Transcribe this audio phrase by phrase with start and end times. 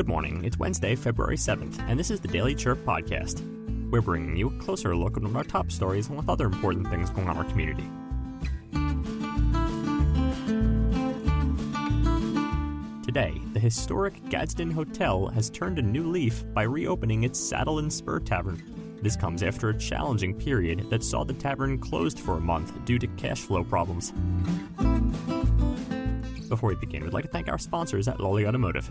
[0.00, 0.42] Good morning.
[0.46, 3.42] It's Wednesday, February 7th, and this is the Daily Chirp Podcast.
[3.90, 6.46] We're bringing you a closer look at one of our top stories and with other
[6.46, 7.82] important things going on in our community.
[13.04, 17.92] Today, the historic Gadsden Hotel has turned a new leaf by reopening its Saddle and
[17.92, 18.98] Spur Tavern.
[19.02, 22.98] This comes after a challenging period that saw the tavern closed for a month due
[22.98, 24.14] to cash flow problems.
[26.48, 28.90] Before we begin, we'd like to thank our sponsors at Lawley Automotive.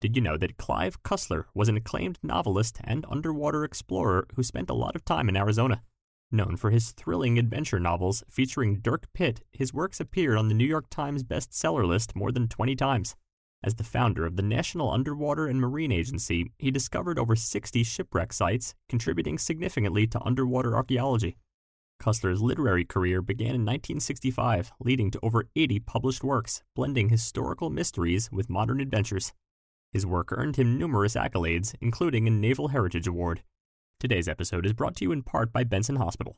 [0.00, 4.70] Did you know that Clive Cussler was an acclaimed novelist and underwater explorer who spent
[4.70, 5.82] a lot of time in Arizona?
[6.30, 10.66] Known for his thrilling adventure novels featuring Dirk Pitt, his works appeared on the New
[10.66, 13.16] York Times bestseller list more than 20 times.
[13.64, 18.32] As the founder of the National Underwater and Marine Agency, he discovered over 60 shipwreck
[18.32, 21.38] sites, contributing significantly to underwater archaeology.
[22.00, 28.30] Cussler's literary career began in 1965, leading to over 80 published works, blending historical mysteries
[28.30, 29.32] with modern adventures.
[29.92, 33.42] His work earned him numerous accolades, including a Naval Heritage Award.
[33.98, 36.36] Today's episode is brought to you in part by Benson Hospital.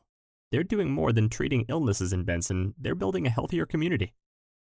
[0.51, 4.13] They're doing more than treating illnesses in Benson, they're building a healthier community.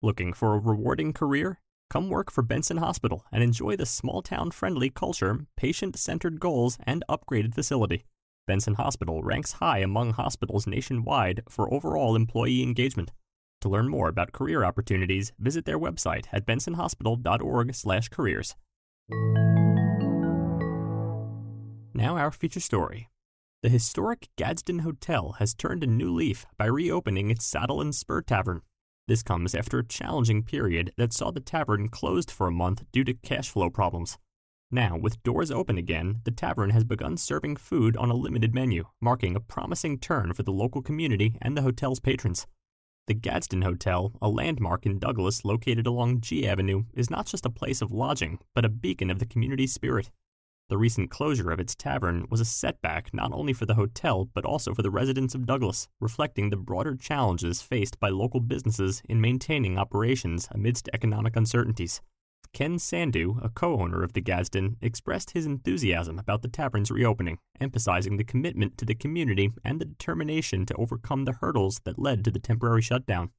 [0.02, 1.60] Looking for a rewarding career?
[1.88, 6.76] Come work for Benson Hospital and enjoy the small town friendly culture, patient centered goals,
[6.84, 8.06] and upgraded facility.
[8.46, 13.12] Benson Hospital ranks high among hospitals nationwide for overall employee engagement.
[13.60, 18.56] To learn more about career opportunities, visit their website at bensonhospital.org/careers.
[21.94, 23.10] Now, our feature story.
[23.62, 28.22] The historic Gadsden Hotel has turned a new leaf by reopening its Saddle and Spur
[28.22, 28.62] Tavern.
[29.06, 33.04] This comes after a challenging period that saw the tavern closed for a month due
[33.04, 34.16] to cash flow problems.
[34.70, 38.84] Now, with doors open again, the tavern has begun serving food on a limited menu,
[39.00, 42.46] marking a promising turn for the local community and the hotel's patrons.
[43.06, 47.50] The Gadsden Hotel, a landmark in Douglas located along G Avenue, is not just a
[47.50, 50.10] place of lodging, but a beacon of the community's spirit.
[50.68, 54.44] The recent closure of its tavern was a setback not only for the hotel, but
[54.44, 59.20] also for the residents of Douglas, reflecting the broader challenges faced by local businesses in
[59.20, 62.00] maintaining operations amidst economic uncertainties.
[62.52, 67.38] Ken Sandu, a co owner of the Gadsden, expressed his enthusiasm about the tavern's reopening,
[67.60, 72.24] emphasizing the commitment to the community and the determination to overcome the hurdles that led
[72.24, 73.30] to the temporary shutdown.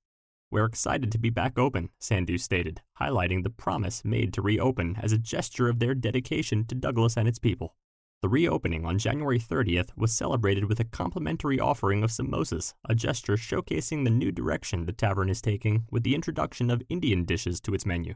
[0.50, 5.12] We're excited to be back open, Sandu stated, highlighting the promise made to reopen as
[5.12, 7.76] a gesture of their dedication to Douglas and its people.
[8.22, 13.36] The reopening on January 30th was celebrated with a complimentary offering of samosas, a gesture
[13.36, 17.74] showcasing the new direction the tavern is taking with the introduction of Indian dishes to
[17.74, 18.16] its menu.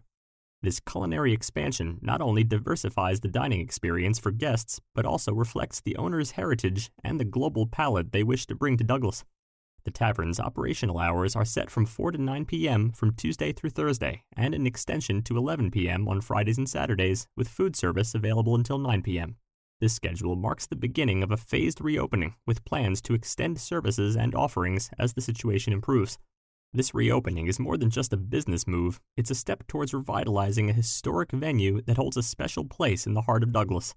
[0.65, 5.95] This culinary expansion not only diversifies the dining experience for guests, but also reflects the
[5.95, 9.23] owner's heritage and the global palate they wish to bring to Douglas.
[9.83, 12.91] The tavern's operational hours are set from 4 to 9 p.m.
[12.93, 16.07] from Tuesday through Thursday, and an extension to 11 p.m.
[16.07, 19.35] on Fridays and Saturdays, with food service available until 9 p.m.
[19.79, 24.33] This schedule marks the beginning of a phased reopening, with plans to extend services and
[24.33, 26.17] offerings as the situation improves.
[26.75, 30.73] This reopening is more than just a business move, it's a step towards revitalizing a
[30.73, 33.95] historic venue that holds a special place in the heart of Douglas.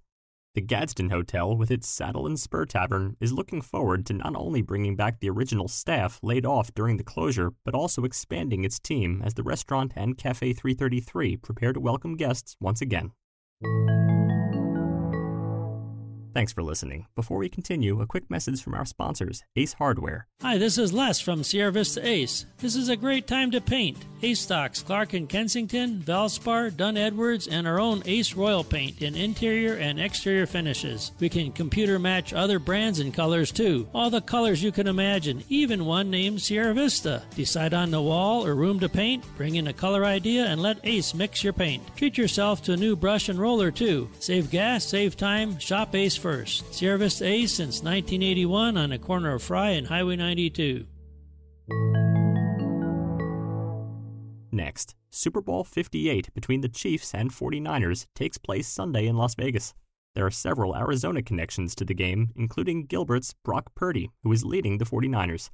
[0.54, 4.62] The Gadsden Hotel, with its Saddle and Spur Tavern, is looking forward to not only
[4.62, 9.22] bringing back the original staff laid off during the closure, but also expanding its team
[9.24, 13.10] as the restaurant and Cafe 333 prepare to welcome guests once again.
[16.38, 17.08] Thanks for listening.
[17.16, 20.28] Before we continue, a quick message from our sponsors, Ace Hardware.
[20.40, 22.46] Hi, this is Les from Sierra Vista Ace.
[22.58, 23.98] This is a great time to paint.
[24.22, 29.16] Ace stocks Clark and Kensington, Valspar, Dunn Edwards, and our own Ace Royal paint in
[29.16, 31.10] interior and exterior finishes.
[31.18, 33.88] We can computer match other brands and colors too.
[33.92, 37.24] All the colors you can imagine, even one named Sierra Vista.
[37.34, 40.78] Decide on the wall or room to paint, bring in a color idea, and let
[40.84, 41.82] Ace mix your paint.
[41.96, 44.08] Treat yourself to a new brush and roller too.
[44.20, 46.78] Save gas, save time, shop Ace first.
[46.78, 50.84] Vista Ace since 1981 on the corner of Fry and Highway 92.
[54.52, 59.72] Next, Super Bowl 58 between the Chiefs and 49ers takes place Sunday in Las Vegas.
[60.14, 64.76] There are several Arizona connections to the game, including Gilbert's Brock Purdy, who is leading
[64.76, 65.48] the 49ers.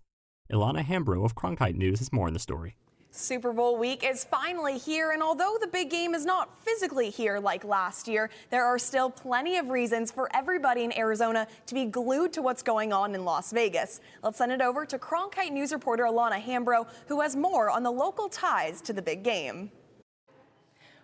[0.52, 2.74] Ilana Hambro of Cronkite News has more on the story.
[3.16, 7.38] Super Bowl week is finally here, and although the big game is not physically here
[7.38, 11.84] like last year, there are still plenty of reasons for everybody in Arizona to be
[11.84, 14.00] glued to what's going on in Las Vegas.
[14.24, 17.90] Let's send it over to Cronkite News reporter Alana Hambro, who has more on the
[17.92, 19.70] local ties to the big game.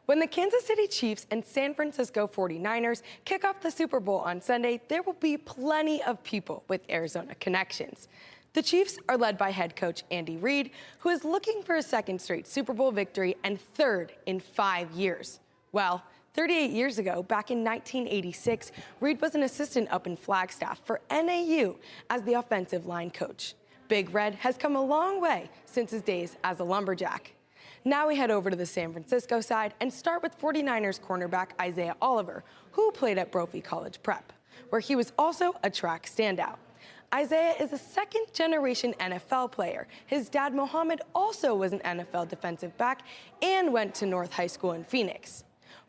[0.07, 4.41] When the Kansas City Chiefs and San Francisco 49ers kick off the Super Bowl on
[4.41, 8.09] Sunday, there will be plenty of people with Arizona connections.
[8.53, 12.21] The Chiefs are led by head coach Andy Reid, who is looking for a second
[12.21, 15.39] straight Super Bowl victory and third in five years.
[15.71, 16.03] Well,
[16.35, 21.77] 38 years ago, back in 1986, Reid was an assistant up in Flagstaff for NAU
[22.09, 23.55] as the offensive line coach.
[23.87, 27.33] Big Red has come a long way since his days as a lumberjack.
[27.85, 31.97] Now we head over to the San Francisco side and start with 49ers cornerback Isaiah
[32.03, 32.43] Oliver,
[32.73, 34.33] who played at Brophy College Prep,
[34.71, 36.57] where he was also a track standout.
[37.13, 39.89] Isaiah is a second generation NFL player.
[40.07, 43.03] His dad, Mohammed, also was an NFL defensive back
[43.43, 45.43] and went to North High School in Phoenix.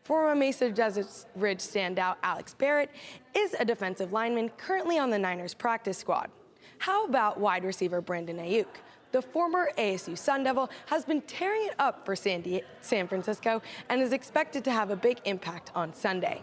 [0.03, 2.89] Former Mesa Desert Ridge standout Alex Barrett
[3.35, 6.31] is a defensive lineman currently on the Niners practice squad.
[6.79, 8.65] How about wide receiver Brandon Aiyuk?
[9.12, 14.01] The former ASU Sun Devil has been tearing it up for San, San Francisco and
[14.01, 16.41] is expected to have a big impact on Sunday.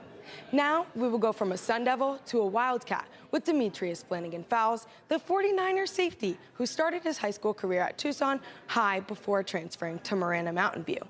[0.53, 4.87] Now we will go from a Sun Devil to a Wildcat with Demetrius Flannigan Fowles,
[5.09, 10.17] the 49ers safety who started his high school career at Tucson High before transferring to
[10.17, 11.01] Marana Mountain View.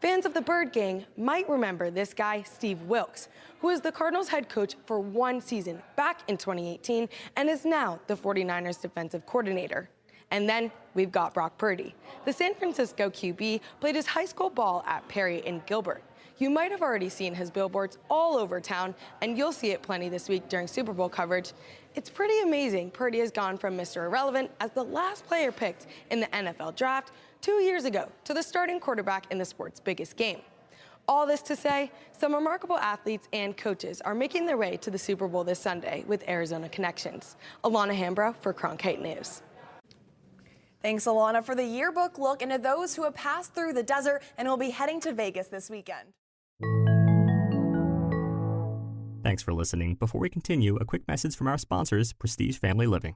[0.00, 3.28] Fans of the Bird Gang might remember this guy, Steve Wilks,
[3.60, 7.98] who is the Cardinals head coach for one season back in 2018 and is now
[8.06, 9.90] the 49ers defensive coordinator.
[10.30, 11.94] And then we've got Brock Purdy.
[12.24, 16.02] The San Francisco QB played his high school ball at Perry and Gilbert.
[16.38, 20.08] You might have already seen his billboards all over town, and you'll see it plenty
[20.08, 21.52] this week during Super Bowl coverage.
[21.96, 24.04] It's pretty amazing Purdy has gone from Mr.
[24.06, 28.42] Irrelevant as the last player picked in the NFL draft two years ago to the
[28.42, 30.40] starting quarterback in the sport's biggest game.
[31.08, 34.98] All this to say, some remarkable athletes and coaches are making their way to the
[34.98, 37.36] Super Bowl this Sunday with Arizona connections.
[37.64, 39.42] Alana Hambro for Cronkite News.
[40.82, 44.46] Thanks, Alana, for the yearbook look into those who have passed through the desert and
[44.46, 46.12] will be heading to Vegas this weekend.
[49.38, 49.94] Thanks for listening.
[49.94, 53.14] Before we continue, a quick message from our sponsors, Prestige Family Living.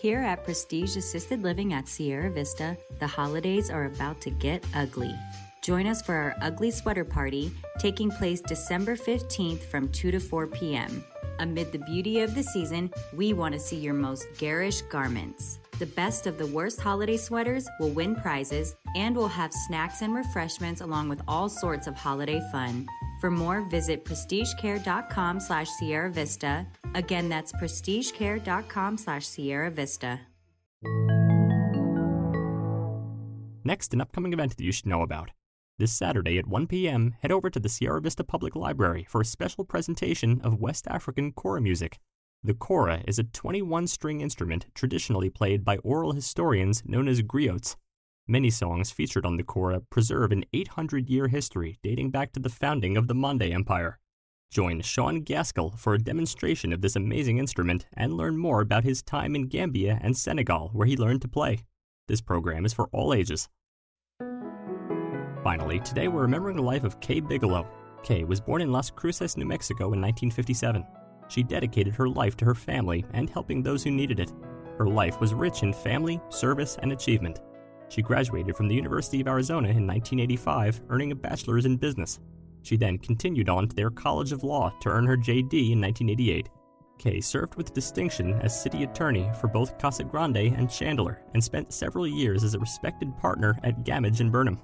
[0.00, 5.14] Here at Prestige Assisted Living at Sierra Vista, the holidays are about to get ugly.
[5.62, 10.46] Join us for our Ugly Sweater Party taking place December 15th from 2 to 4
[10.46, 11.04] p.m.
[11.38, 15.58] Amid the beauty of the season, we want to see your most garish garments.
[15.78, 20.14] The best of the worst holiday sweaters will win prizes, and we'll have snacks and
[20.14, 22.88] refreshments along with all sorts of holiday fun.
[23.20, 26.66] For more, visit prestigecare.com slash Sierra Vista.
[26.94, 30.20] Again, that's prestigecare.com slash Sierra Vista.
[33.64, 35.30] Next, an upcoming event that you should know about.
[35.78, 39.24] This Saturday at 1 p.m., head over to the Sierra Vista Public Library for a
[39.24, 41.98] special presentation of West African kora music.
[42.42, 47.76] The kora is a 21 string instrument traditionally played by oral historians known as griots.
[48.28, 52.48] Many songs featured on the kora preserve an 800 year history dating back to the
[52.48, 54.00] founding of the Mande Empire.
[54.50, 59.00] Join Sean Gaskell for a demonstration of this amazing instrument and learn more about his
[59.00, 61.60] time in Gambia and Senegal, where he learned to play.
[62.08, 63.48] This program is for all ages.
[65.44, 67.68] Finally, today we're remembering the life of Kay Bigelow.
[68.02, 70.84] Kay was born in Las Cruces, New Mexico in 1957.
[71.28, 74.32] She dedicated her life to her family and helping those who needed it.
[74.78, 77.40] Her life was rich in family, service, and achievement.
[77.88, 82.20] She graduated from the University of Arizona in 1985, earning a bachelor's in business.
[82.62, 86.48] She then continued on to their College of Law to earn her JD in 1988.
[86.98, 91.72] Kay served with distinction as city attorney for both Casa Grande and Chandler and spent
[91.72, 94.60] several years as a respected partner at Gammage and Burnham.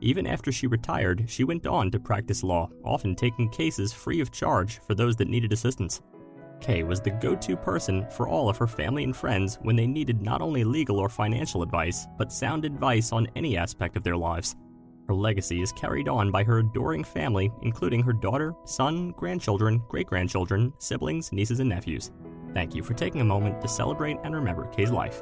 [0.00, 4.32] Even after she retired, she went on to practice law, often taking cases free of
[4.32, 6.00] charge for those that needed assistance.
[6.62, 9.86] Kay was the go to person for all of her family and friends when they
[9.86, 14.16] needed not only legal or financial advice, but sound advice on any aspect of their
[14.16, 14.54] lives.
[15.08, 20.06] Her legacy is carried on by her adoring family, including her daughter, son, grandchildren, great
[20.06, 22.12] grandchildren, siblings, nieces, and nephews.
[22.54, 25.20] Thank you for taking a moment to celebrate and remember Kay's life.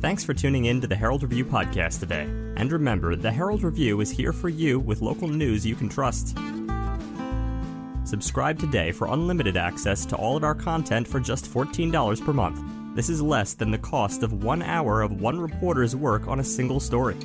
[0.00, 2.47] Thanks for tuning in to the Herald Review podcast today.
[2.58, 6.36] And remember, the Herald Review is here for you with local news you can trust.
[8.04, 12.60] Subscribe today for unlimited access to all of our content for just $14 per month.
[12.96, 16.44] This is less than the cost of one hour of one reporter's work on a
[16.44, 17.16] single story.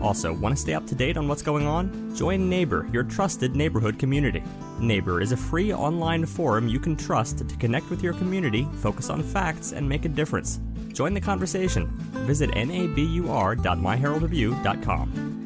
[0.00, 2.14] Also, want to stay up to date on what's going on?
[2.14, 4.44] Join Nabur, your trusted neighborhood community.
[4.78, 9.10] Nabur is a free online forum you can trust to connect with your community, focus
[9.10, 10.60] on facts, and make a difference.
[10.92, 11.86] Join the conversation.
[12.26, 15.42] Visit nabur.myheraldreview.com.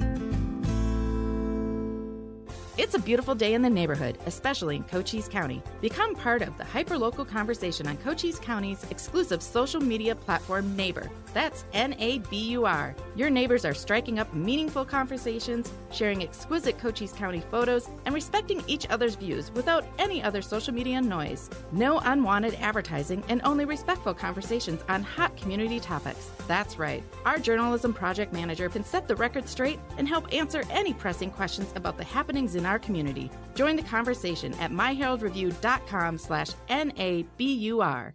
[2.79, 5.63] It's a beautiful day in the neighborhood, especially in Cochise County.
[5.81, 11.09] Become part of the hyperlocal conversation on Cochise County's exclusive social media platform, Nabur.
[11.37, 12.97] That's N A B U R.
[13.15, 18.89] Your neighbors are striking up meaningful conversations, sharing exquisite Cochise County photos, and respecting each
[18.89, 21.51] other's views without any other social media noise.
[21.73, 26.31] No unwanted advertising and only respectful conversations on hot community topics.
[26.49, 27.03] That's right.
[27.27, 31.71] Our journalism project manager can set the record straight and help answer any pressing questions
[31.77, 33.31] about the happenings in our community.
[33.55, 38.15] Join the conversation at myheraldreview.com slash N-A-B-U-R.